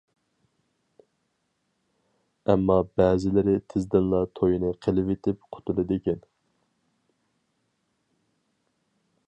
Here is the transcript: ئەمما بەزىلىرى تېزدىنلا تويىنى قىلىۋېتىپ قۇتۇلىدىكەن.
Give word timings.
ئەمما 2.53 2.77
بەزىلىرى 3.01 3.53
تېزدىنلا 3.73 4.21
تويىنى 4.39 4.73
قىلىۋېتىپ 4.87 5.45
قۇتۇلىدىكەن. 5.57 6.25